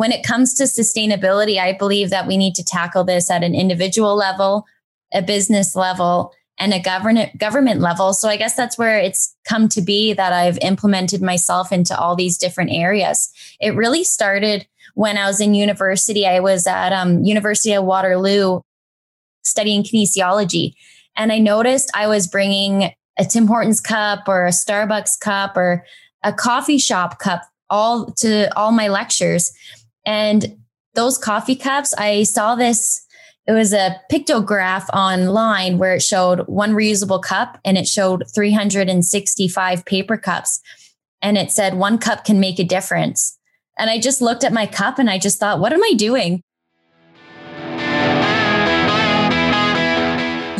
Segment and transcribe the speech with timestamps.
[0.00, 3.54] when it comes to sustainability, I believe that we need to tackle this at an
[3.54, 4.64] individual level,
[5.12, 8.14] a business level, and a government government level.
[8.14, 12.16] So I guess that's where it's come to be that I've implemented myself into all
[12.16, 13.30] these different areas.
[13.60, 16.26] It really started when I was in university.
[16.26, 18.60] I was at um, University of Waterloo
[19.44, 20.72] studying kinesiology,
[21.14, 25.84] and I noticed I was bringing a Tim Hortons cup or a Starbucks cup or
[26.24, 29.52] a coffee shop cup all to all my lectures.
[30.04, 30.58] And
[30.94, 33.06] those coffee cups, I saw this
[33.46, 39.84] it was a pictograph online where it showed one reusable cup and it showed 365
[39.84, 40.60] paper cups.
[41.20, 43.38] And it said one cup can make a difference.
[43.76, 46.42] And I just looked at my cup and I just thought, what am I doing?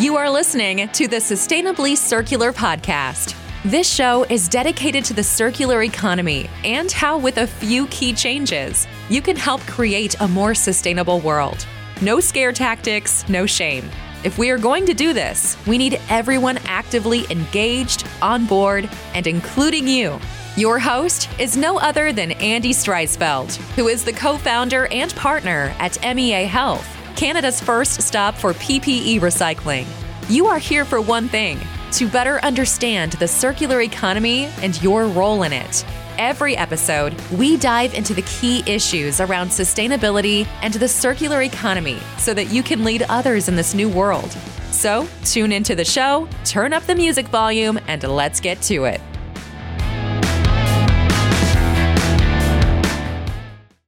[0.03, 3.37] You are listening to the Sustainably Circular podcast.
[3.65, 8.89] This show is dedicated to the circular economy and how, with a few key changes,
[9.11, 11.67] you can help create a more sustainable world.
[12.01, 13.91] No scare tactics, no shame.
[14.23, 19.27] If we are going to do this, we need everyone actively engaged, on board, and
[19.27, 20.19] including you.
[20.57, 25.75] Your host is no other than Andy Streisfeld, who is the co founder and partner
[25.79, 26.87] at MEA Health,
[27.17, 29.87] Canada's first stop for PPE recycling.
[30.29, 31.59] You are here for one thing
[31.93, 35.85] to better understand the circular economy and your role in it.
[36.19, 42.35] Every episode, we dive into the key issues around sustainability and the circular economy so
[42.35, 44.31] that you can lead others in this new world.
[44.71, 49.01] So, tune into the show, turn up the music volume, and let's get to it.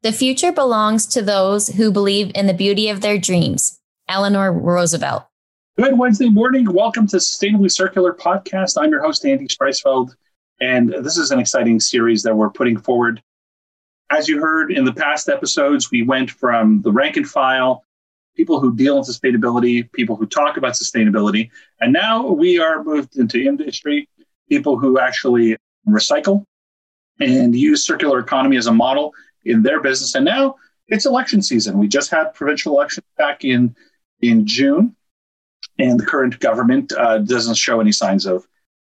[0.03, 3.81] The future belongs to those who believe in the beauty of their dreams.
[4.09, 5.25] Eleanor Roosevelt.
[5.79, 6.71] Good Wednesday morning.
[6.73, 8.77] Welcome to Sustainably Circular Podcast.
[8.81, 10.15] I'm your host, Andy Streisfeld.
[10.63, 13.21] And this is an exciting series that we're putting forward.
[14.11, 17.85] As you heard in the past episodes, we went from the rank and file,
[18.37, 23.17] people who deal in sustainability, people who talk about sustainability, and now we are moved
[23.17, 24.09] into industry,
[24.49, 25.57] people who actually
[25.89, 26.45] recycle
[27.19, 29.13] and use circular economy as a model
[29.45, 30.15] in their business.
[30.15, 30.55] And now
[30.87, 31.77] it's election season.
[31.77, 33.75] We just had provincial elections back in
[34.21, 34.95] in June,
[35.81, 38.47] and the current government uh, doesn't show any signs of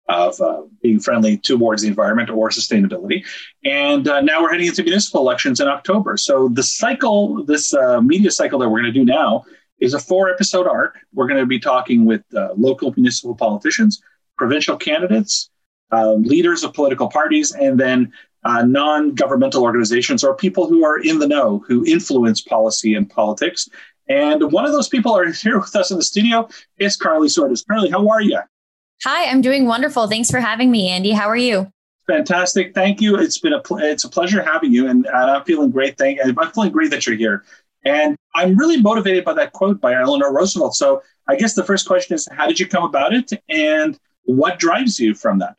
[0.09, 3.25] of uh, being friendly towards the environment or sustainability.
[3.63, 6.17] And uh, now we're heading into municipal elections in October.
[6.17, 9.45] So the cycle, this uh, media cycle that we're going to do now,
[9.79, 10.97] is a four episode arc.
[11.13, 14.01] We're going to be talking with uh, local municipal politicians,
[14.37, 15.49] provincial candidates,
[15.91, 18.11] uh, leaders of political parties, and then
[18.43, 23.09] uh, non governmental organizations or people who are in the know, who influence policy and
[23.09, 23.69] politics.
[24.09, 27.65] And one of those people are here with us in the studio is Karleigh Csordas.
[27.65, 28.39] Karleigh, how are you?
[29.03, 30.07] Hi, I'm doing wonderful.
[30.07, 31.11] Thanks for having me, Andy.
[31.11, 31.69] How are you?
[32.07, 32.73] Fantastic.
[32.73, 33.17] Thank you.
[33.17, 35.97] It's been a pl- it's a pleasure having you, and, I'm feeling great.
[35.97, 37.43] Thank I'm feeling great that you're here,
[37.85, 40.75] and I'm really motivated by that quote by Eleanor Roosevelt.
[40.75, 44.59] So I guess the first question is, how did you come about it, and what
[44.59, 45.55] drives you from that?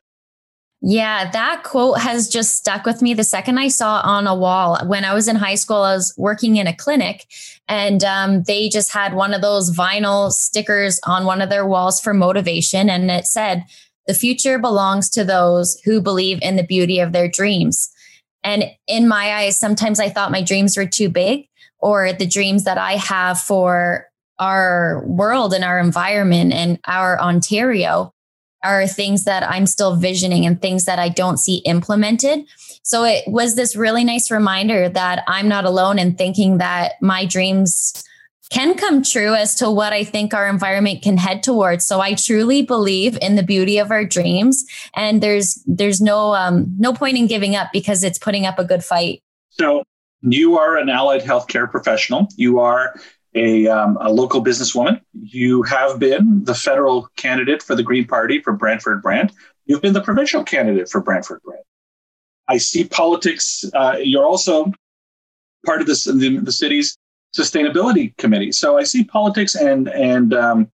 [0.86, 4.34] Yeah, that quote has just stuck with me the second I saw it on a
[4.34, 4.78] wall.
[4.84, 7.24] When I was in high school, I was working in a clinic
[7.66, 12.02] and um, they just had one of those vinyl stickers on one of their walls
[12.02, 12.90] for motivation.
[12.90, 13.64] And it said,
[14.06, 17.90] The future belongs to those who believe in the beauty of their dreams.
[18.42, 22.64] And in my eyes, sometimes I thought my dreams were too big or the dreams
[22.64, 24.08] that I have for
[24.38, 28.13] our world and our environment and our Ontario
[28.64, 32.46] are things that I'm still visioning and things that I don't see implemented.
[32.82, 37.24] So it was this really nice reminder that I'm not alone in thinking that my
[37.24, 38.04] dreams
[38.50, 41.84] can come true as to what I think our environment can head towards.
[41.86, 44.64] So I truly believe in the beauty of our dreams,
[44.94, 48.64] and there's there's no um, no point in giving up because it's putting up a
[48.64, 49.22] good fight.
[49.50, 49.82] So
[50.20, 52.28] you are an allied healthcare professional.
[52.36, 52.94] You are
[53.34, 55.00] a, um, a local businesswoman.
[55.12, 59.32] You have been the federal candidate for the Green Party for Brantford Brant.
[59.66, 61.64] You've been the provincial candidate for Brantford Brant.
[62.48, 63.64] I see politics.
[63.74, 64.72] Uh, you're also
[65.64, 66.96] part of this, the, the, city's
[67.36, 68.52] sustainability committee.
[68.52, 70.70] So I see politics and and um,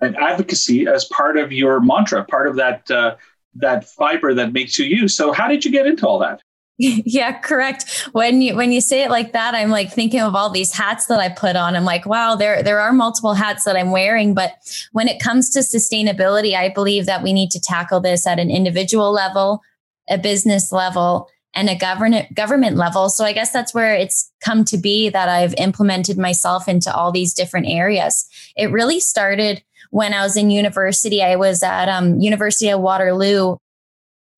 [0.00, 3.16] and advocacy as part of your mantra, part of that uh,
[3.54, 5.08] that fiber that makes you you.
[5.08, 6.42] So how did you get into all that?
[6.78, 8.08] yeah, correct.
[8.12, 11.06] When you when you say it like that, I'm like thinking of all these hats
[11.06, 11.76] that I put on.
[11.76, 14.54] I'm like, wow, there there are multiple hats that I'm wearing, but
[14.90, 18.50] when it comes to sustainability, I believe that we need to tackle this at an
[18.50, 19.62] individual level,
[20.08, 23.08] a business level, and a government government level.
[23.08, 27.12] So I guess that's where it's come to be that I've implemented myself into all
[27.12, 28.26] these different areas.
[28.56, 31.22] It really started when I was in university.
[31.22, 33.58] I was at um, University of Waterloo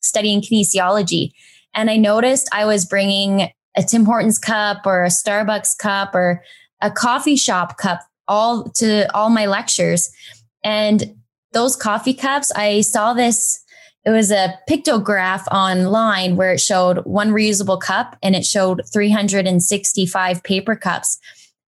[0.02, 1.32] studying kinesiology
[1.76, 6.42] and I noticed I was bringing a Tim Hortons cup or a Starbucks cup or
[6.80, 10.10] a coffee shop cup all to all my lectures.
[10.64, 11.14] And
[11.52, 13.62] those coffee cups, I saw this
[14.04, 20.44] it was a pictograph online where it showed one reusable cup and it showed 365
[20.44, 21.18] paper cups.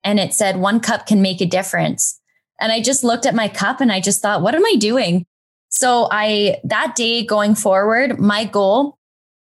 [0.05, 2.20] And it said one cup can make a difference.
[2.61, 5.26] And i just looked at my cup and i just thought what am i doing?
[5.70, 8.97] So i that day going forward my goal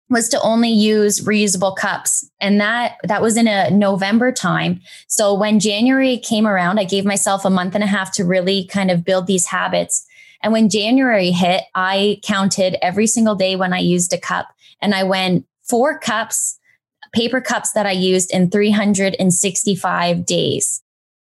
[0.09, 2.30] was to only use reusable cups.
[2.39, 4.81] And that that was in a november time.
[5.07, 8.65] So when january came around i gave myself a month and a half to really
[8.68, 10.06] kind of build these habits.
[10.44, 14.48] And when January hit, I counted every single day when I used a cup.
[14.81, 16.59] And I went four cups,
[17.13, 20.81] paper cups that I used in 365 days.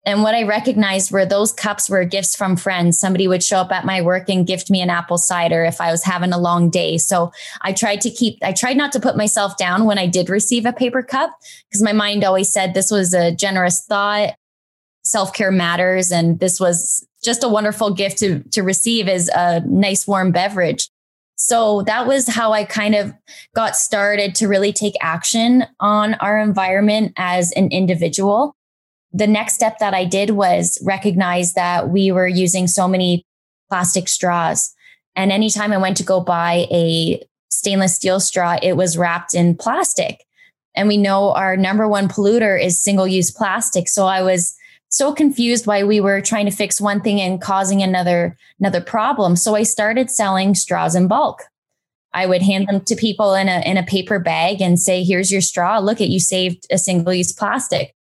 [0.08, 2.98] And what I recognized were those cups were gifts from friends.
[2.98, 5.92] Somebody would show up at my work and gift me an apple cider if I
[5.92, 6.98] was having a long day.
[6.98, 10.30] So I tried to keep, I tried not to put myself down when I did
[10.30, 11.32] receive a paper cup
[11.70, 14.36] because my mind always said this was a generous thought.
[15.04, 16.10] Self care matters.
[16.10, 20.90] And this was just a wonderful gift to, to receive as a nice warm beverage.
[21.36, 23.14] So that was how I kind of
[23.54, 28.57] got started to really take action on our environment as an individual.
[29.18, 33.26] The next step that I did was recognize that we were using so many
[33.68, 34.72] plastic straws.
[35.16, 39.58] And anytime I went to go buy a stainless steel straw, it was wrapped in
[39.58, 40.24] plastic.
[40.76, 43.90] And we know our number one polluter is single use plastic.
[43.90, 44.56] So I was
[44.90, 49.36] so confused why we were trying to fix one thing and causing another another problem.
[49.36, 51.42] So I started selling straws in bulk.
[52.14, 55.32] I would hand them to people in a in a paper bag and say, "Here's
[55.32, 55.80] your straw.
[55.80, 57.96] Look at you saved a single use plastic."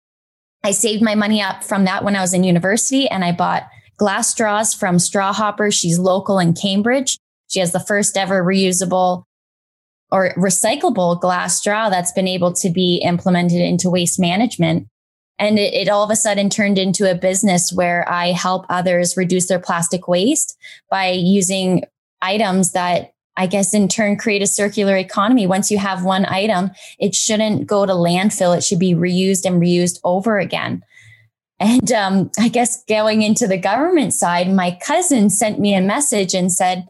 [0.63, 3.67] I saved my money up from that when I was in university, and I bought
[3.97, 5.71] glass straws from Straw Hopper.
[5.71, 7.17] She's local in Cambridge.
[7.49, 9.23] She has the first ever reusable
[10.11, 14.87] or recyclable glass straw that's been able to be implemented into waste management.
[15.39, 19.17] And it, it, all of a sudden turned into a business where I help others
[19.17, 20.55] reduce their plastic waste
[20.89, 21.83] by using
[22.21, 25.47] items that I guess in turn create a circular economy.
[25.47, 28.55] Once you have one item, it shouldn't go to landfill.
[28.55, 30.83] It should be reused and reused over again.
[31.59, 36.33] And um, I guess going into the government side, my cousin sent me a message
[36.33, 36.87] and said,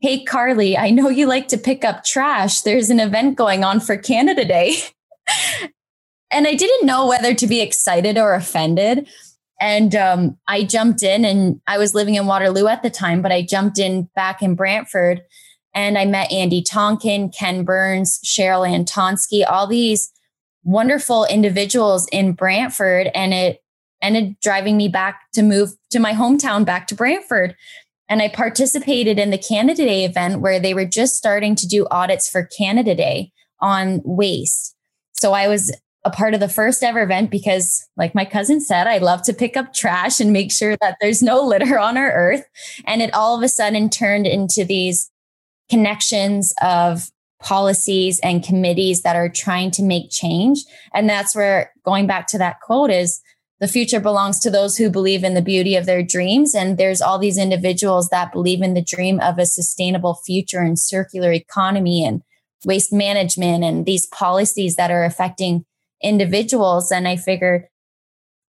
[0.00, 2.62] Hey, Karleigh, I know you like to pick up trash.
[2.62, 4.74] There's an event going on for Canada Day.
[6.30, 9.08] and I didn't know whether to be excited or offended.
[9.60, 13.30] And um, I jumped in, and I was living in Waterloo at the time, but
[13.30, 15.22] I jumped in back in Brantford,
[15.74, 20.12] and I met Andy Tonkin, Ken Burns, Cheryl Antoski, all these
[20.64, 23.62] wonderful individuals in Brantford, and it
[24.00, 27.56] ended driving me back to move to my hometown, back to Brantford.
[28.08, 31.86] And I participated in the Canada Day event where they were just starting to do
[31.90, 34.74] audits for Canada Day on waste.
[35.12, 35.72] So I was
[36.04, 39.32] a part of the first ever event because, like my cousin said, I love to
[39.32, 42.44] pick up trash and make sure that there's no litter on our earth.
[42.86, 45.11] And it all of a sudden turned into these
[45.72, 47.10] connections of
[47.40, 50.58] policies and committees that are trying to make change.
[50.92, 53.22] And that's where going back to that quote is
[53.58, 56.54] the future belongs to those who believe in the beauty of their dreams.
[56.54, 60.78] And there's all these individuals that believe in the dream of a sustainable future and
[60.78, 62.20] circular economy and
[62.66, 65.64] waste management and these policies that are affecting
[66.02, 66.92] individuals.
[66.92, 67.64] And I figured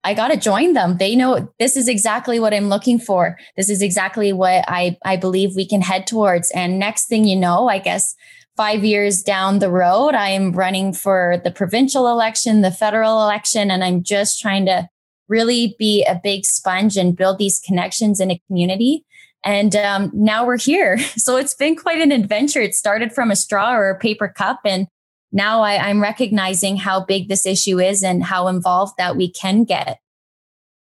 [0.03, 0.97] I got to join them.
[0.97, 3.37] They know this is exactly what I'm looking for.
[3.55, 6.51] This is exactly what I, I believe we can head towards.
[6.51, 8.13] And next thing you know, I guess
[8.57, 13.71] five years down the road, I am running for the provincial election, the federal election,
[13.71, 14.87] and I'm just trying to
[15.27, 19.05] really be a big sponge and build these connections in a community.
[19.45, 20.99] And um, now we're here.
[21.17, 22.61] So it's been quite an adventure.
[22.61, 24.87] It started from a straw or a paper cup, and
[25.33, 29.63] now I, I'm recognizing how big this issue is and how involved that we can
[29.63, 29.99] get.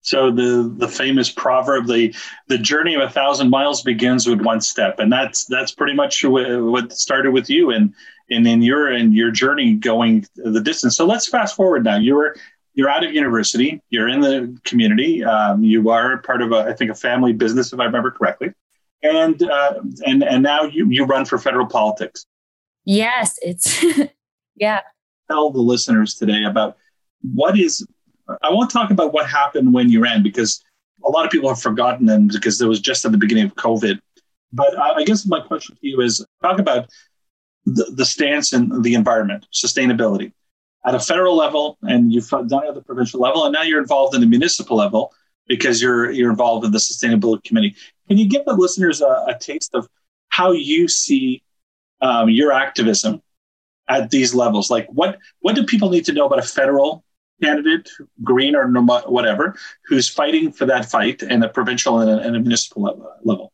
[0.02, 2.14] So the the famous proverb, the
[2.48, 6.24] the journey of a thousand miles begins with one step, and that's that's pretty much
[6.24, 7.94] what started with you and
[8.28, 10.96] and in your and your journey going the distance.
[10.96, 11.96] So let's fast forward now.
[11.96, 12.36] You were
[12.74, 16.72] you're out of university, you're in the community, um, you are part of a I
[16.72, 18.52] think a family business if I remember correctly,
[19.04, 22.26] and uh, and and now you you run for federal politics.
[22.84, 23.84] Yes, it's
[24.56, 24.80] Yeah.
[25.30, 26.76] Tell the listeners today about
[27.22, 27.86] what is,
[28.42, 30.62] I won't talk about what happened when you ran because
[31.04, 33.54] a lot of people have forgotten them because it was just at the beginning of
[33.54, 33.98] COVID.
[34.52, 36.88] But I guess my question to you is talk about
[37.64, 40.32] the, the stance in the environment, sustainability
[40.84, 43.80] at a federal level, and you've done it at the provincial level, and now you're
[43.80, 45.12] involved in the municipal level
[45.46, 47.74] because you're you're involved in the sustainability committee.
[48.08, 49.88] Can you give the listeners a, a taste of
[50.28, 51.42] how you see
[52.00, 53.22] um, your activism
[53.88, 54.70] at these levels?
[54.70, 57.04] Like, what what do people need to know about a federal
[57.42, 57.90] candidate,
[58.22, 58.68] green or
[59.06, 62.82] whatever, who's fighting for that fight in a provincial and a, and a municipal
[63.24, 63.52] level?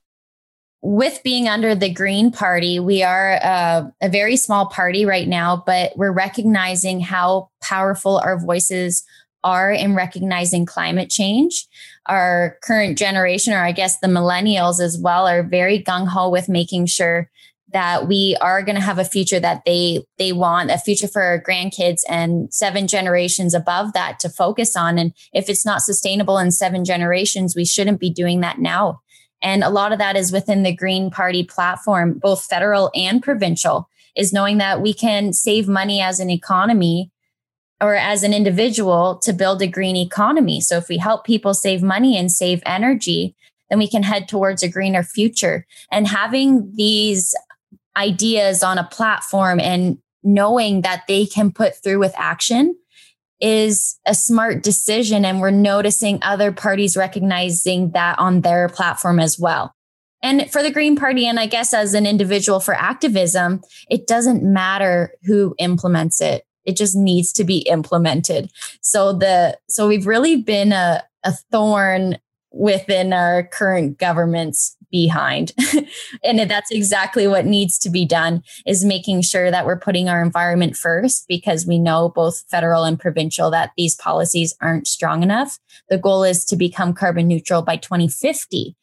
[0.81, 5.63] with being under the Green Party, we are uh, a very small party right now,
[5.67, 9.05] but we're recognizing how powerful our voices
[9.43, 11.67] are in recognizing climate change.
[12.07, 16.49] Our current generation, or I guess the millennials as well, are very gung ho with
[16.49, 17.31] making sure
[17.73, 21.23] that we are going to have a future that they they want a future for
[21.23, 26.39] our grandkids and seven generations above that to focus on and if it's not sustainable
[26.39, 29.01] in seven generations we shouldn't be doing that now
[29.43, 33.89] and a lot of that is within the Green Party platform, both federal and provincial,
[34.17, 37.11] is knowing that we can save money as an economy
[37.81, 40.61] or as an individual to build a green economy.
[40.61, 43.37] So if we help people save money and save energy,
[43.71, 45.65] then we can head towards a greener future.
[45.93, 47.35] And having these
[47.97, 52.77] ideas on a platform and knowing that they can put through with action
[53.41, 55.25] is a smart decision.
[55.25, 59.75] And we're noticing other parties recognizing that on their platform as well.
[60.23, 64.43] And for the Green Party, and I guess as an individual for activism, it doesn't
[64.43, 66.45] matter who implements it.
[66.65, 68.51] It just needs to be implemented.
[68.83, 72.19] So the so we've really been a, a thorn
[72.51, 75.53] within our current government's behind
[76.25, 80.23] and that's exactly what needs to be done is making sure that we're putting our
[80.23, 85.59] environment first because we know both federal and provincial that these policies aren't strong enough
[85.89, 88.77] the goal is to become carbon neutral by 2050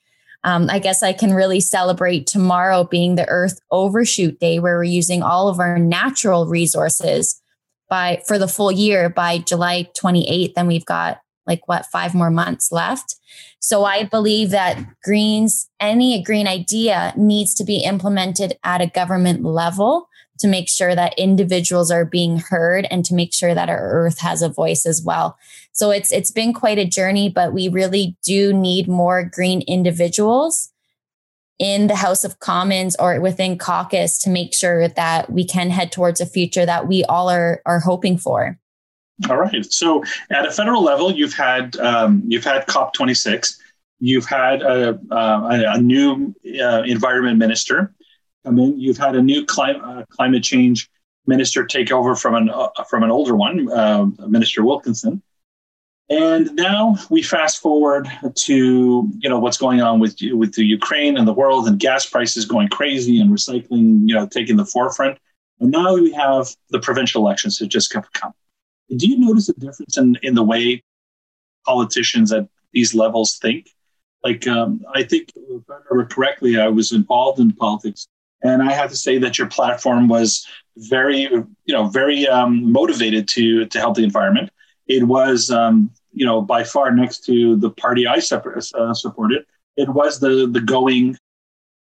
[0.45, 4.83] um, I guess I can really celebrate tomorrow being the Earth Overshoot Day, where we're
[4.83, 7.41] using all of our natural resources
[7.89, 10.53] by for the full year by July 28th.
[10.55, 13.16] And we've got like what five more months left?
[13.60, 19.44] So i believe that greens any green idea needs to be implemented at a government
[19.44, 20.08] level
[20.40, 24.20] to make sure that individuals are being heard and to make sure that our earth
[24.20, 25.38] has a voice as well.
[25.72, 30.72] So it's it's been quite a journey but we really do need more green individuals
[31.58, 35.92] in the house of commons or within caucus to make sure that we can head
[35.92, 38.60] towards a future that we all are are hoping for
[39.29, 39.65] all right.
[39.72, 43.62] So at a federal level, you've had um, you've had COP 26.
[44.00, 47.93] You've had a, uh, a new uh, environment minister
[48.43, 48.79] come in.
[48.79, 50.89] You've had a new climate uh, climate change
[51.27, 55.22] minister take over from an uh, from an older one, uh, Minister Wilkinson.
[56.07, 61.17] And now we fast forward to you know what's going on with with the Ukraine
[61.17, 65.17] and the world and gas prices going crazy and recycling you know taking the forefront.
[65.60, 68.34] And now we have the provincial elections that just have come.
[68.89, 70.84] Do you notice a difference in, in the way
[71.65, 73.70] politicians at these levels think?
[74.24, 78.08] Like, um, I think, if I remember correctly, I was involved in politics,
[78.42, 83.27] and I have to say that your platform was very, you know, very um, motivated
[83.30, 84.50] to to help the environment.
[84.88, 89.46] It was, um, you know, by far next to the party I uh, supported.
[89.77, 91.18] It was the the going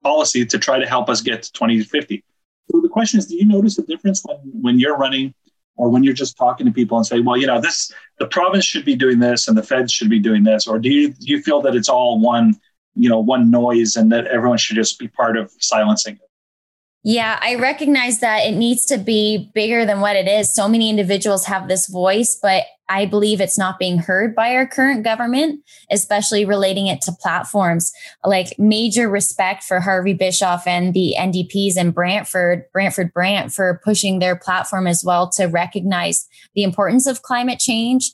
[0.03, 2.23] policy to try to help us get to 2050.
[2.71, 5.33] So the question is, do you notice a difference when when you're running
[5.75, 8.65] or when you're just talking to people and say, well, you know, this the province
[8.65, 11.27] should be doing this and the feds should be doing this, or do you do
[11.27, 12.55] you feel that it's all one,
[12.95, 16.29] you know, one noise and that everyone should just be part of silencing it?
[17.05, 20.53] Yeah, I recognize that it needs to be bigger than what it is.
[20.53, 24.65] So many individuals have this voice, but I believe it's not being heard by our
[24.65, 27.91] current government, especially relating it to platforms.
[28.23, 34.19] Like major respect for Harvey Bischof and the NDPs and Brantford, Brantford Brant for pushing
[34.19, 38.13] their platform as well to recognize the importance of climate change.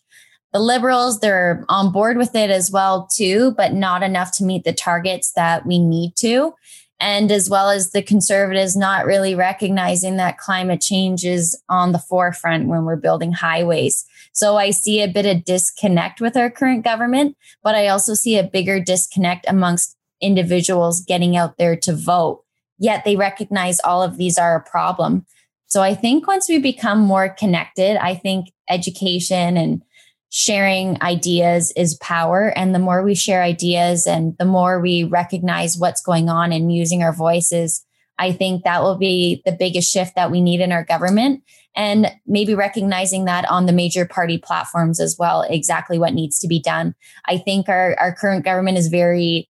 [0.52, 4.64] The liberals, they're on board with it as well too, but not enough to meet
[4.64, 6.56] the targets that we need to
[7.00, 12.00] and as well as the conservatives not really recognizing that climate change is on the
[12.00, 14.06] forefront when we're building highways.
[14.34, 18.38] So I see a bit of disconnect with our current government, but I also see
[18.38, 22.44] a bigger disconnect amongst individuals getting out there to vote.
[22.78, 25.26] Yet they recognize all of these are a problem.
[25.68, 29.84] So I think once we become more connected, I think education and
[30.30, 32.54] sharing ideas is power.
[32.56, 36.74] And the more we share ideas and the more we recognize what's going on and
[36.74, 37.84] using our voices,
[38.20, 41.44] I think that will be the biggest shift that we need in our government.
[41.76, 46.48] And maybe recognizing that on the major party platforms as well, exactly what needs to
[46.48, 46.94] be done.
[47.26, 49.50] I think our, our current government is very,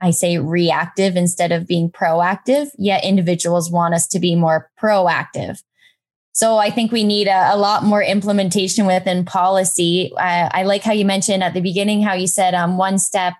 [0.00, 5.62] I say reactive instead of being proactive, yet individuals want us to be more proactive.
[6.32, 10.12] So I think we need a, a lot more implementation within policy.
[10.16, 13.34] I like how you mentioned at the beginning how you said um, one step.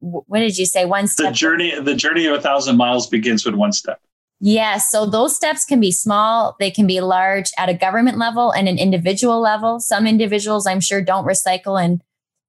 [0.00, 0.84] What did you say?
[0.84, 1.30] One step.
[1.30, 4.00] The journey, the journey of a thousand miles begins with one step.
[4.40, 4.88] Yes.
[4.90, 8.68] So those steps can be small, they can be large at a government level and
[8.68, 9.80] an individual level.
[9.80, 12.00] Some individuals, I'm sure, don't recycle and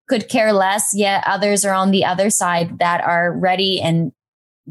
[0.07, 4.11] could care less, yet others are on the other side that are ready and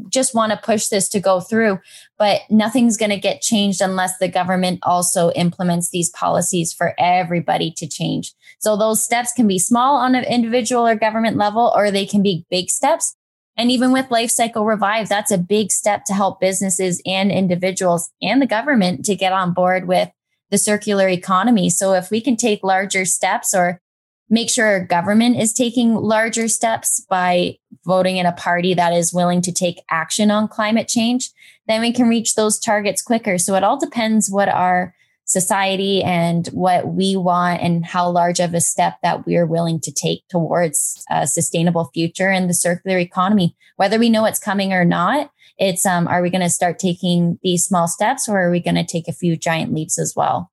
[0.09, 1.79] just want to push this to go through.
[2.17, 7.71] But nothing's going to get changed unless the government also implements these policies for everybody
[7.77, 8.33] to change.
[8.59, 12.21] So those steps can be small on an individual or government level, or they can
[12.21, 13.15] be big steps.
[13.57, 18.09] And even with Life Cycle Revive, that's a big step to help businesses and individuals
[18.21, 20.09] and the government to get on board with
[20.49, 21.69] the circular economy.
[21.69, 23.81] So if we can take larger steps or
[24.29, 29.13] make sure our government is taking larger steps by voting in a party that is
[29.13, 31.29] willing to take action on climate change,
[31.67, 33.37] then we can reach those targets quicker.
[33.37, 34.93] So it all depends what our
[35.29, 39.91] society and what we want and how large of a step that we're willing to
[39.91, 44.83] take towards a sustainable future and the circular economy whether we know it's coming or
[44.83, 48.59] not it's um are we going to start taking these small steps or are we
[48.59, 50.51] going to take a few giant leaps as well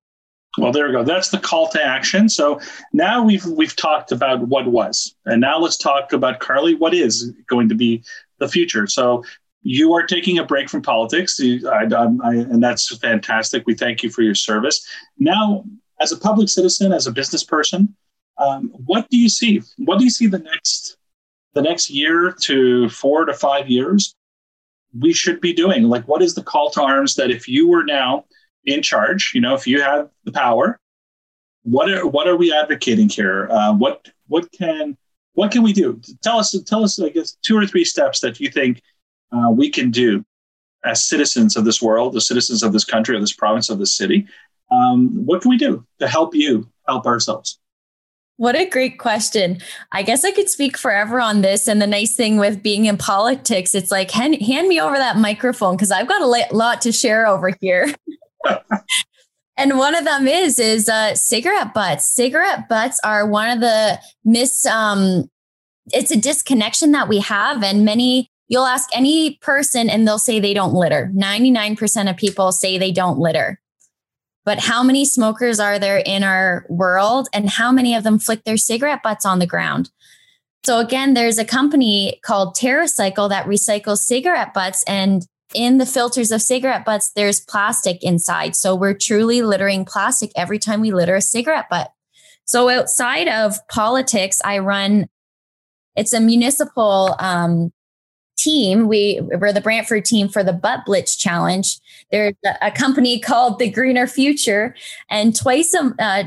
[0.59, 2.61] well there we go that's the call to action so
[2.93, 7.33] now we've we've talked about what was and now let's talk about Karleigh what is
[7.47, 8.03] going to be
[8.39, 9.23] the future so
[9.69, 13.65] you are taking a break from politics, I, I, and that's fantastic.
[13.67, 14.87] We thank you for your service.
[15.19, 15.65] Now,
[16.01, 17.97] as a public citizen, as a business person,
[18.39, 19.63] um, what do you see?
[19.79, 20.97] What do you see the next
[21.55, 24.15] the next year to four to five years?
[24.97, 27.83] We should be doing like what is the call to arms that if you were
[27.83, 28.25] now
[28.67, 30.79] in charge, you know, if you have the power,
[31.63, 33.49] what are what are we advocating here?
[33.51, 34.97] Uh, what what can
[35.33, 36.01] what can we do?
[36.23, 38.83] Tell us tell us I guess two or three steps that you think
[39.33, 40.25] uh, we can do
[40.85, 43.97] as citizens of this world, the citizens of this country, of this province, of this
[43.97, 44.27] city.
[44.71, 47.59] Um, what can we do to help you help ourselves?
[48.39, 49.63] What a great question.
[49.93, 51.67] I guess I could speak forever on this.
[51.67, 55.17] And the nice thing with being in politics, it's like, hand, hand me over that
[55.17, 57.95] microphone because I've got a lot to share over here.
[59.57, 62.07] and one of them is is uh, cigarette butts.
[62.13, 64.67] Cigarette butts are one of the mis.
[64.67, 65.31] Um,
[65.93, 70.39] it's a disconnection that we have, and many You'll ask any person and they'll say
[70.39, 71.11] they don't litter.
[71.15, 73.61] 99% of people say they don't litter.
[74.45, 78.45] But how many smokers are there in our world and how many of them flick
[78.45, 79.91] their cigarette butts on the ground?
[80.65, 86.31] So again, there's a company called TerraCycle that recycles cigarette butts and in the filters
[86.31, 88.57] of cigarette butts, there's plastic inside.
[88.57, 91.93] So we're truly littering plastic every time we litter a cigarette butt.
[92.45, 95.09] So outside of politics, I run,
[95.97, 97.73] it's a municipal um,
[98.37, 98.87] team.
[98.87, 101.79] We, we're the Brantford team for the Butt Blitz Challenge.
[102.11, 104.77] There's a, company called the Greener Future,
[105.11, 106.25] and twice a uh,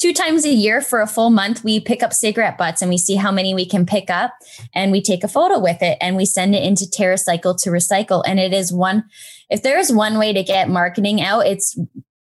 [0.00, 2.98] two times a year for a full month, we pick up cigarette butts and we
[2.98, 4.32] see how many we can pick up,
[4.74, 8.24] and we take a photo with it and we send it into TerraCycle to recycle.
[8.26, 9.04] And it is one.
[9.50, 11.78] If there is one way to get marketing out, it's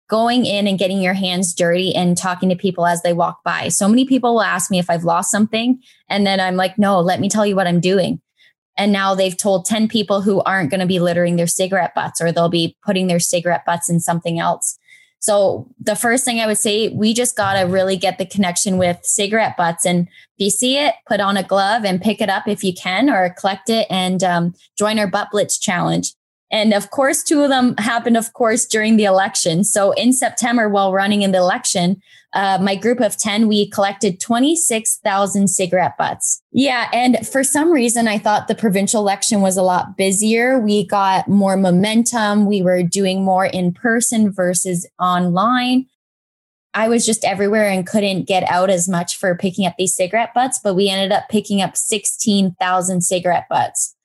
[0.09, 3.67] going in and getting your hands dirty and talking to people as they walk by.
[3.67, 5.81] So many people will ask me if I've lost something.
[6.09, 8.21] And then I'm like, no, let me tell you what I'm doing.
[8.77, 12.21] And now they've told 10 people who aren't going to be littering their cigarette butts
[12.21, 14.77] or they'll be putting their cigarette butts in something else.
[15.19, 18.77] So the first thing I would say, we just got to really get the connection
[18.77, 19.85] with cigarette butts.
[19.85, 22.73] And if you see it, put on a glove and pick it up if you
[22.73, 26.13] can, or collect it and um, join our Butt Blitz challenge.
[26.49, 29.63] And of course, two of them happened, of course, during the election.
[29.63, 32.01] So in September, while running in the election,
[32.37, 36.43] uh, my group of 10, we collected 26,000 cigarette butts.
[36.51, 36.87] Yeah.
[36.93, 40.59] And for some reason, I thought the provincial election was a lot busier.
[40.59, 42.45] We got more momentum.
[42.45, 45.87] We were doing more in person versus online.
[46.75, 50.35] I was just everywhere and couldn't get out as much for picking up these cigarette
[50.35, 53.95] butts, but we ended up picking up 16,000 cigarette butts.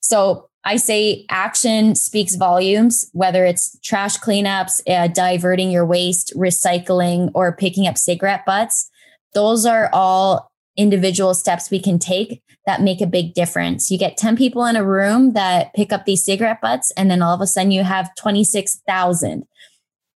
[0.00, 7.30] So I say action speaks volumes, whether it's trash cleanups, uh, diverting your waste, recycling,
[7.34, 8.88] or picking up cigarette butts.
[9.34, 13.90] Those are all individual steps we can take that make a big difference.
[13.90, 17.22] You get 10 people in a room that pick up these cigarette butts, and then
[17.22, 19.44] all of a sudden you have 26,000.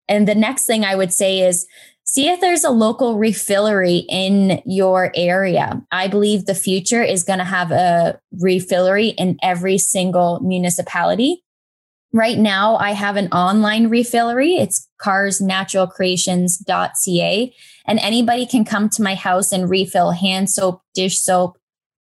[0.09, 1.65] And the next thing I would say is
[2.03, 5.81] see if there's a local refillery in your area.
[5.91, 11.43] I believe the future is going to have a refillery in every single municipality.
[12.11, 14.59] Right now, I have an online refillery.
[14.59, 17.55] It's carsnaturalcreations.ca.
[17.87, 21.57] And anybody can come to my house and refill hand soap, dish soap,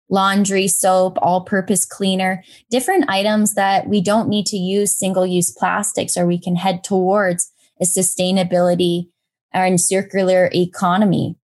[0.08, 5.52] laundry soap, all purpose cleaner, different items that we don't need to use single use
[5.52, 9.06] plastics or we can head towards a sustainability
[9.52, 11.36] and circular economy.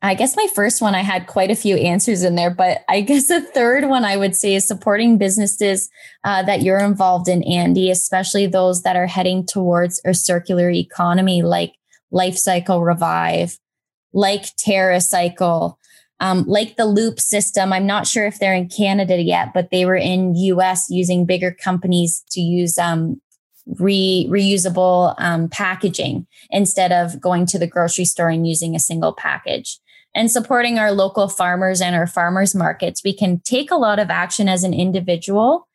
[0.00, 3.00] I guess my first one, I had quite a few answers in there, but I
[3.02, 5.88] guess the third one I would say is supporting businesses
[6.24, 11.42] uh, that you're involved in, Andy, especially those that are heading towards a circular economy
[11.42, 11.74] like
[12.10, 13.58] Life Cycle Revive,
[14.12, 15.74] like TerraCycle,
[16.20, 17.72] um, like the Loop system.
[17.72, 21.52] I'm not sure if they're in Canada yet, but they were in US using bigger
[21.52, 23.20] companies to use um,
[23.78, 29.12] re- reusable um, packaging instead of going to the grocery store and using a single
[29.12, 29.78] package.
[30.14, 34.10] And supporting our local farmers and our farmers markets, we can take a lot of
[34.10, 35.68] action as an individual.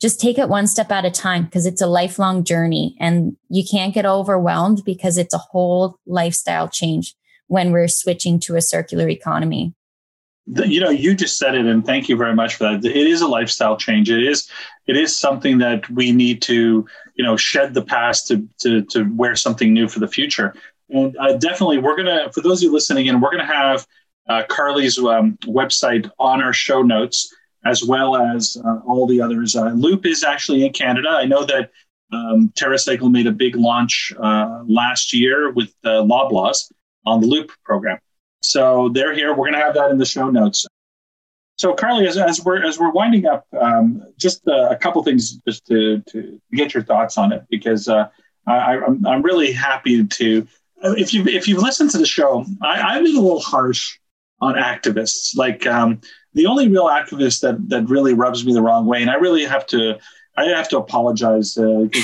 [0.00, 3.62] Just take it one step at a time because it's a lifelong journey and you
[3.70, 7.14] can't get overwhelmed because it's a whole lifestyle change
[7.46, 9.74] when we're switching to a circular economy
[10.46, 13.22] you know you just said it and thank you very much for that it is
[13.22, 14.48] a lifestyle change it is
[14.86, 19.04] it is something that we need to you know shed the past to to, to
[19.14, 20.54] wear something new for the future
[20.90, 23.86] and uh, definitely we're gonna for those of you listening in we're gonna have
[24.28, 27.34] uh, Karleigh's um, website on our show notes
[27.66, 31.44] as well as uh, all the others uh, loop is actually in canada i know
[31.44, 31.70] that
[32.12, 36.72] um, TerraCycle made a big launch uh, last year with uh, Loblaws
[37.06, 37.98] on the Loop program.
[38.42, 39.30] So they're here.
[39.30, 40.66] We're going to have that in the show notes.
[41.56, 45.36] So Karleigh, as, as we're as we're winding up, um, just uh, a couple things
[45.46, 48.08] just to to get your thoughts on it because uh,
[48.46, 50.46] I, I'm I'm really happy to.
[50.82, 53.98] If you if you've listened to the show, I, I've been a little harsh
[54.40, 55.36] on activists.
[55.36, 56.00] Like um,
[56.34, 59.44] the only real activist that that really rubs me the wrong way, and I really
[59.44, 59.98] have to
[60.36, 61.56] I have to apologize.
[61.56, 61.86] Uh,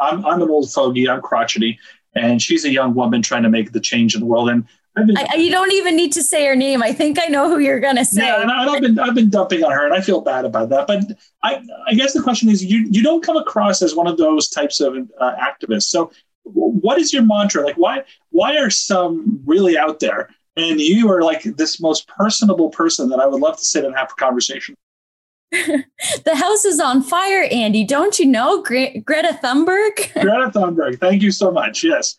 [0.00, 1.08] I'm I'm an old fogey.
[1.08, 1.78] I'm crotchety,
[2.14, 4.48] and she's a young woman trying to make the change in the world.
[4.48, 4.66] And
[5.02, 6.82] been, I, you don't even need to say her name.
[6.82, 8.24] I think I know who you're going to say.
[8.24, 10.68] Yeah, and I, have been I've been dumping on her, and I feel bad about
[10.68, 10.86] that.
[10.86, 14.18] But I I guess the question is, you you don't come across as one of
[14.18, 15.84] those types of uh, activists.
[15.84, 16.12] So
[16.44, 17.64] what is your mantra?
[17.64, 22.70] Like why why are some really out there, and you are like this most personable
[22.70, 24.76] person that I would love to sit and have a conversation.
[25.50, 27.84] the house is on fire, Andy.
[27.84, 30.12] Don't you know Gre- Greta Thunberg?
[30.12, 31.00] Greta Thunberg.
[31.00, 31.82] Thank you so much.
[31.82, 32.18] Yes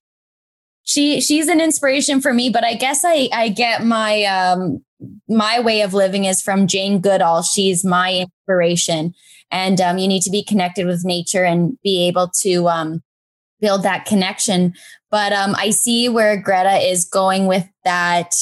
[0.85, 4.81] she she's an inspiration for me but i guess i i get my um
[5.27, 7.41] my way of living is from jane goodall.
[7.41, 9.13] She's my inspiration.
[9.51, 13.03] And um, you need to be connected with nature and be able to um,
[13.61, 14.73] build that connection.
[15.11, 18.33] But um, i see where greta is going with that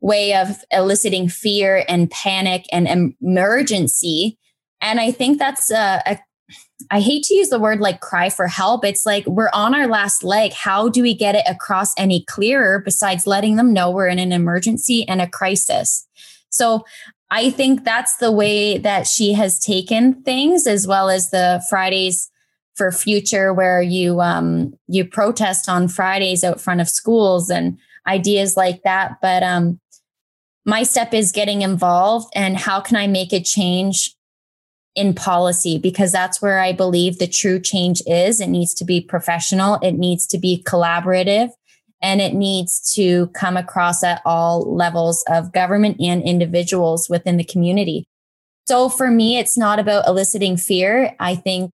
[0.00, 4.38] way of eliciting fear and panic and emergency.
[4.80, 6.18] And i think that's a, a
[6.90, 8.84] I hate to use the word like cry for help.
[8.84, 10.52] It's like we're on our last leg.
[10.52, 14.32] How do we get it across any clearer besides letting them know we're in an
[14.32, 16.06] emergency and a crisis?
[16.50, 16.84] So
[17.30, 22.30] I think that's the way that she has taken things, as well as the Fridays
[22.74, 28.56] for Future, where you um, you protest on Fridays out front of schools and ideas
[28.56, 29.16] like that.
[29.20, 29.80] But um,
[30.64, 34.14] my step is getting involved, and how can I make a change
[34.94, 38.40] in policy because that's where I believe the true change is.
[38.40, 41.50] It needs to be professional, it needs to be collaborative,
[42.02, 47.44] and it needs to come across at all levels of government and individuals within the
[47.44, 48.04] community.
[48.66, 51.14] So for me, it's not about eliciting fear.
[51.18, 51.70] I think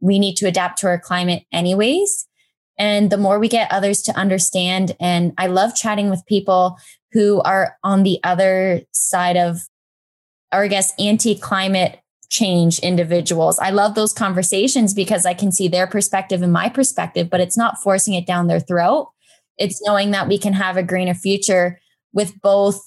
[0.00, 2.28] we need to adapt to our climate anyways.
[2.78, 6.78] And the more we get others to understand, and I love chatting with people
[7.12, 9.60] who are on the other side of,
[10.52, 11.98] or I guess, anti climate
[12.32, 13.58] change individuals.
[13.58, 17.58] I love those conversations because I can see their perspective and my perspective, but it's
[17.58, 19.10] not forcing it down their throat.
[19.58, 21.78] It's knowing that we can have a greener future
[22.14, 22.80] with both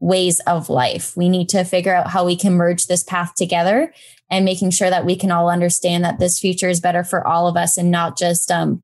[0.00, 1.14] ways of life.
[1.14, 3.92] We need to figure out how we can merge this path together
[4.30, 7.46] and making sure that we can all understand that this future is better for all
[7.48, 8.82] of us and not just um,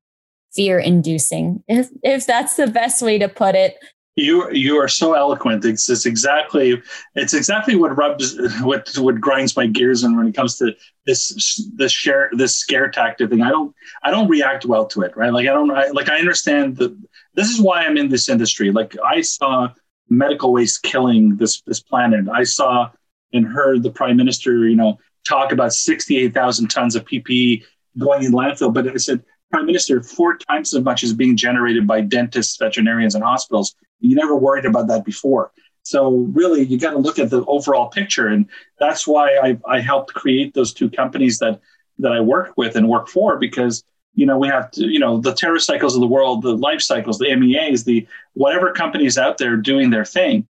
[0.53, 3.77] fear inducing, if, if that's the best way to put it
[4.15, 5.65] you you are so eloquent.
[5.65, 6.81] It's, it's exactly
[7.15, 11.67] it's exactly what rubs what what grinds my gears and when it comes to this
[11.75, 13.41] this share this scare tactic thing.
[13.41, 13.73] I don't
[14.03, 15.17] I don't react well to it.
[15.17, 15.33] Right?
[15.33, 16.95] Like I don't I, like I understand that
[17.33, 18.71] this is why I'm in this industry.
[18.71, 19.69] Like I saw
[20.09, 22.27] medical waste killing this this planet.
[22.29, 22.91] I saw
[23.33, 27.63] and heard the prime minister, you know, talk about sixty eight thousand tons of PPE
[27.97, 28.71] going in landfill.
[28.71, 33.13] But I said prime minister, four times as much is being generated by dentists, veterinarians,
[33.13, 33.75] and hospitals.
[33.99, 35.51] You never worried about that before.
[35.83, 38.47] So really, you got to look at the overall picture, and
[38.79, 41.59] that's why I, I helped create those two companies that
[41.99, 43.83] that I work with and work for because
[44.15, 47.19] you know we have to you know the TerraCycles of the world, the life cycles,
[47.19, 50.47] the MEAs, the whatever companies out there doing their thing.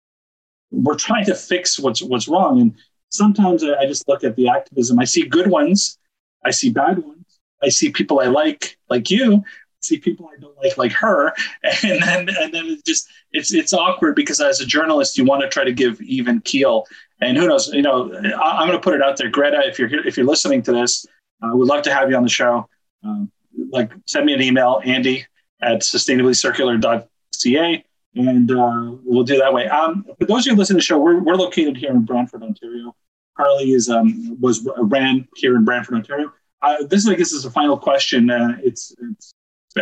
[0.72, 2.74] We're trying to fix what's what's wrong, and
[3.10, 4.98] sometimes I just look at the activism.
[4.98, 6.00] I see good ones,
[6.44, 7.18] I see bad ones
[7.64, 9.42] I see people I like, like you, I
[9.82, 11.34] see people I don't like like her,
[11.84, 15.42] and then and then it just it's it's awkward because as a journalist you want
[15.42, 16.86] to try to give even keel,
[17.22, 19.80] and who knows, you know, I, am going to put it out there, Greta, if
[19.80, 21.06] you're here, if you're listening to this,
[21.42, 22.70] uh, we'd love to have you on the show.
[23.04, 23.32] Um,
[23.72, 25.26] like send me an email, Andy
[25.62, 29.68] at sustainablycircular.ca, and uh, we'll do that way.
[29.68, 32.44] Um, for those of you listening to the show, we're, we're located here in Brantford,
[32.44, 32.96] Ontario.
[33.38, 36.34] Karleigh is um, was ran here in Brantford, Ontario.
[36.62, 38.30] Uh, this is, I guess, is a final question.
[38.30, 39.34] Uh, it's, it's,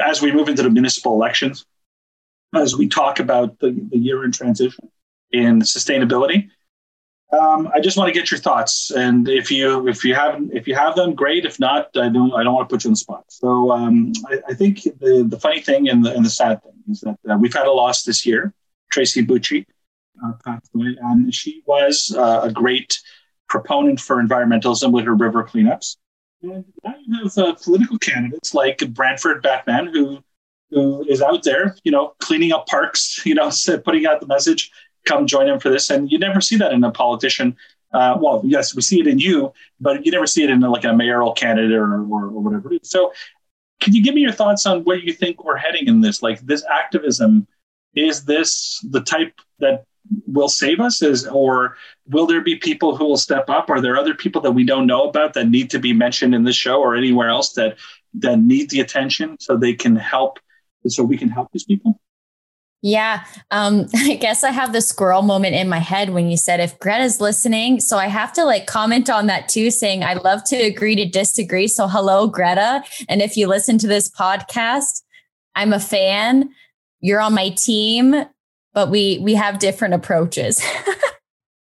[0.01, 1.65] as we move into the municipal elections,
[2.53, 4.89] as we talk about the, the year in transition
[5.31, 6.49] in sustainability.
[7.31, 10.67] Um, I just want to get your thoughts, and if you if you have if
[10.67, 11.43] you have them, great.
[11.43, 13.25] If not, I don't I don't want to put you on the spot.
[13.29, 16.73] So um, I, I, think the the funny thing and the and the sad thing
[16.89, 18.53] is that uh, we've had a loss this year.
[18.91, 19.65] Tracy Bucci
[20.23, 22.99] uh, passed away, and she was uh, a great
[23.49, 25.97] proponent for environmentalism with her river cleanups.
[26.41, 30.23] And now you have uh, political candidates like Brantford Batman, who
[30.71, 33.51] who is out there, you know, cleaning up parks, you know,
[33.83, 34.71] putting out the message
[35.05, 35.89] come join him for this.
[35.89, 37.55] And you never see that in a politician.
[37.93, 40.83] Uh, well, yes, we see it in you, but you never see it in like
[40.83, 42.71] a mayoral candidate or, or, or whatever.
[42.83, 43.13] So,
[43.79, 46.23] can you give me your thoughts on where you think we're heading in this?
[46.23, 47.47] Like this activism,
[47.93, 49.85] is this the type that
[50.27, 51.01] will save us?
[51.01, 53.69] Is or will there be people who will step up?
[53.69, 56.43] Are there other people that we don't know about that need to be mentioned in
[56.43, 57.77] this show or anywhere else that
[58.19, 60.39] that need the attention so they can help,
[60.87, 61.99] so we can help these people?
[62.81, 63.25] Yeah.
[63.49, 66.79] Um, I guess I have the squirrel moment in my head when you said if
[66.79, 67.79] Greta's listening.
[67.79, 71.05] So I have to like comment on that too, saying I love to agree to
[71.05, 71.67] disagree.
[71.67, 72.83] So hello, Greta.
[73.09, 75.01] And if you listen to this podcast,
[75.55, 76.51] I'm a fan.
[77.01, 78.25] You're on my team,
[78.75, 80.61] but we we have different approaches.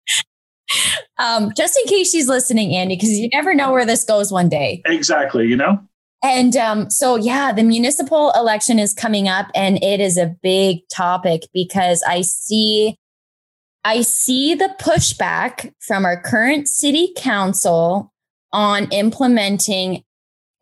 [1.17, 4.49] um, just in case she's listening, Andy, because you never know where this goes one
[4.49, 4.83] day.
[4.85, 5.79] Exactly, you know?
[6.23, 10.79] And um, so, yeah, the municipal election is coming up, and it is a big
[10.93, 12.97] topic because I see,
[13.83, 18.11] I see the pushback from our current city council
[18.51, 20.03] on implementing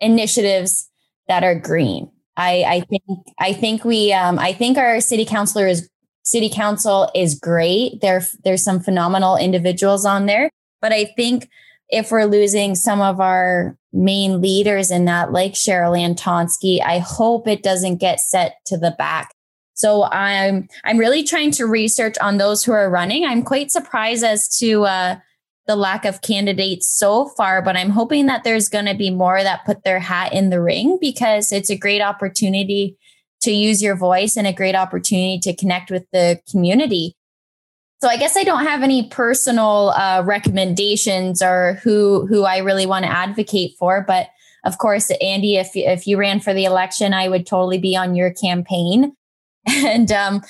[0.02, 0.90] initiatives
[1.30, 2.12] that are green.
[2.36, 3.04] I, I think,
[3.40, 5.90] I think we, um, I think our city councilor is,
[6.24, 8.02] city council is great.
[8.02, 10.50] There, there's some phenomenal individuals on there,
[10.82, 11.50] but I think
[11.90, 17.48] if we're losing some of our main leaders in that, like Cheryl Antoski, I hope
[17.48, 19.34] it doesn't get set to the back.
[19.76, 23.26] So I'm I'm really trying to research on those who are running.
[23.26, 25.16] I'm quite surprised as to uh,
[25.68, 29.42] the lack of candidates so far, but I'm hoping that there's going to be more
[29.42, 32.98] that put their hat in the ring because it's a great opportunity
[33.44, 37.16] to use your voice and a great opportunity to connect with the community.
[38.02, 42.86] So I guess I don't have any personal uh, recommendations or who who I really
[42.86, 44.28] want to advocate for, but
[44.66, 48.16] of course, Andy, if if you ran for the election, I would totally be on
[48.16, 49.14] your campaign,
[49.68, 50.42] and um,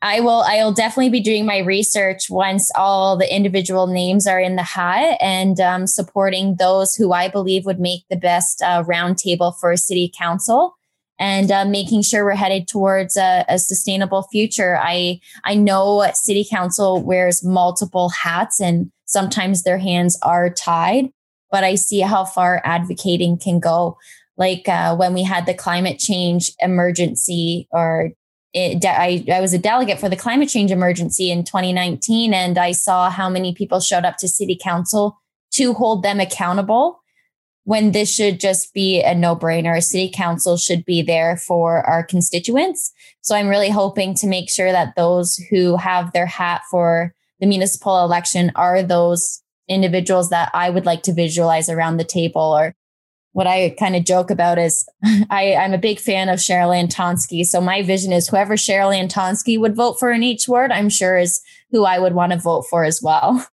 [0.00, 4.40] I will I will definitely be doing my research once all the individual names are
[4.40, 8.84] in the hat and um, supporting those who I believe would make the best uh,
[8.84, 10.77] roundtable for city council
[11.18, 14.78] and uh, making sure we're headed towards a, a, sustainable future.
[14.80, 21.10] I I know City Council wears multiple hats, and sometimes their hands are tied.
[21.50, 23.96] But I see how far advocating can go.
[24.36, 28.10] Like uh, when we had the climate change emergency, or
[28.52, 32.72] it, I, I was a delegate for the climate change emergency in 2019, and I
[32.72, 35.18] saw how many people showed up to City Council
[35.52, 37.00] to hold them accountable
[37.68, 39.76] when this should just be a no brainer.
[39.76, 42.90] A city council should be there for our constituents.
[43.20, 47.46] So I'm really hoping to make sure that those who have their hat for the
[47.46, 52.74] municipal election are those individuals that I would like to visualize around the table or
[53.32, 54.88] what I kind of joke about is
[55.28, 57.44] I, am a big fan of Cheryl Antoski.
[57.44, 61.18] So my vision is whoever Cheryl Antoski would vote for in each ward, I'm sure
[61.18, 63.46] is who I would want to vote for as well.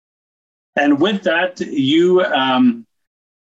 [0.77, 2.87] And with that, you um,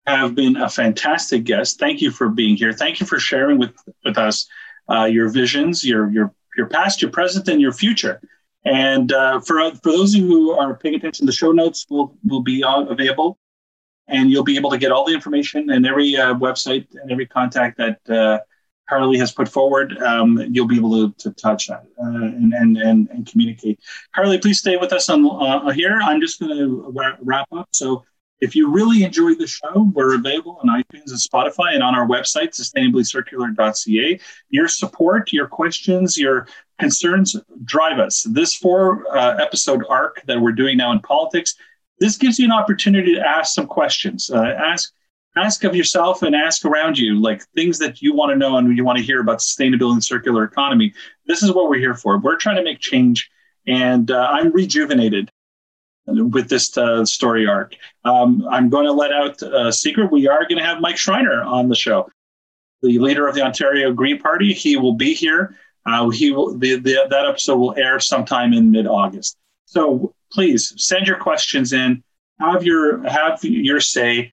[0.07, 1.79] have been a fantastic guest.
[1.79, 2.73] Thank you for being here.
[2.73, 3.73] Thank you for sharing with
[4.05, 4.49] with us
[4.91, 8.21] uh, your visions, your your your past, your present, and your future.
[8.65, 12.17] And uh, for for those of you who are paying attention, the show notes will
[12.25, 13.39] will be available,
[14.09, 17.27] and you'll be able to get all the information and every uh, website and every
[17.27, 18.41] contact that uh,
[18.91, 19.97] Karleigh has put forward.
[19.99, 23.81] Um, you'll be able to, to touch that uh, and, and and and communicate.
[24.15, 25.99] Karleigh, please stay with us on uh, here.
[26.03, 27.69] I'm just going to wrap up.
[27.73, 28.05] So
[28.41, 32.07] if you really enjoyed the show, we're available on iTunes and Spotify and on our
[32.07, 34.21] website, sustainablycircular.ca.
[34.49, 36.47] Your support, your questions, your
[36.79, 38.27] concerns drive us.
[38.31, 41.55] This four uh, episode arc that we're doing now in politics,
[41.99, 44.31] this gives you an opportunity to ask some questions.
[44.31, 44.93] Uh, ask
[45.37, 48.77] ask of yourself and ask around you, like things that you want to know and
[48.77, 50.93] you want to hear about sustainability and circular economy.
[51.27, 52.19] This is what we're here for.
[52.19, 53.31] We're trying to make change,
[53.67, 55.31] and uh, I'm rejuvenated
[56.07, 57.75] with this uh, story arc.
[58.05, 60.11] Um, I'm going to let out a secret.
[60.11, 62.11] We are going to have Mike Schreiner on the show,
[62.83, 64.53] the leader of the Ontario Green Party.
[64.53, 65.57] He will be here.
[65.87, 66.59] Uh, he will.
[66.59, 69.37] The, the, that episode will air sometime in mid-August.
[69.67, 72.03] So please send your questions in.
[72.39, 74.33] Have your have your say.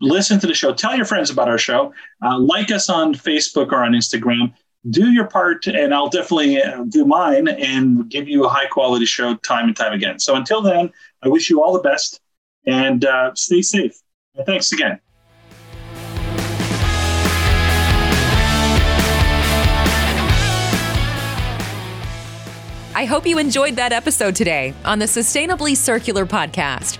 [0.00, 0.74] Listen to the show.
[0.74, 1.94] Tell your friends about our show.
[2.24, 4.52] Uh, like us on Facebook or on Instagram
[4.90, 9.06] do your part, and I'll definitely uh, do mine and give you a high quality
[9.06, 10.18] show time and time again.
[10.18, 10.90] So until then,
[11.22, 12.20] I wish you all the best
[12.66, 13.96] and uh, stay safe.
[14.34, 14.98] And thanks again.
[22.94, 26.98] I hope you enjoyed that episode today on the Sustainably Circular podcast.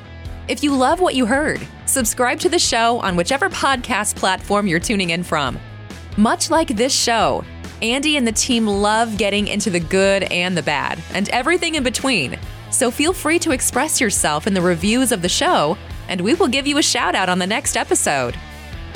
[0.48, 4.80] If you love what you heard, subscribe to the show on whichever podcast platform you're
[4.80, 5.60] tuning in from.
[6.16, 7.44] Much like this show,
[7.82, 11.82] Andy and the team love getting into the good and the bad, and everything in
[11.82, 12.38] between.
[12.70, 15.76] So feel free to express yourself in the reviews of the show,
[16.08, 18.36] and we will give you a shout out on the next episode.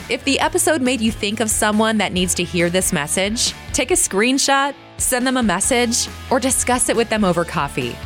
[0.09, 3.91] If the episode made you think of someone that needs to hear this message, take
[3.91, 7.97] a screenshot, send them a message, or discuss it with them over coffee.